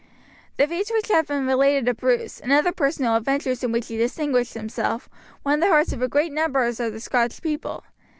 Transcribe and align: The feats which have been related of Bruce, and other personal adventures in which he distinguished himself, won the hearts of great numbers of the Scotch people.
The 0.57 0.65
feats 0.65 0.91
which 0.91 1.09
have 1.09 1.27
been 1.27 1.45
related 1.45 1.87
of 1.87 1.97
Bruce, 1.97 2.39
and 2.39 2.51
other 2.51 2.71
personal 2.71 3.15
adventures 3.15 3.63
in 3.63 3.71
which 3.71 3.87
he 3.87 3.97
distinguished 3.97 4.55
himself, 4.55 5.07
won 5.43 5.59
the 5.59 5.67
hearts 5.69 5.93
of 5.93 6.09
great 6.09 6.33
numbers 6.33 6.79
of 6.79 6.91
the 6.91 6.99
Scotch 6.99 7.39
people. 7.39 7.83